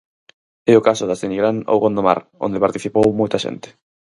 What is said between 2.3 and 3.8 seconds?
onde participou moita xente.